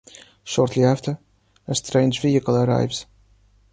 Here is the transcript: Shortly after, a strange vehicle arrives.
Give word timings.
Shortly 0.43 0.83
after, 0.83 1.19
a 1.67 1.75
strange 1.75 2.21
vehicle 2.21 2.55
arrives. 2.55 3.05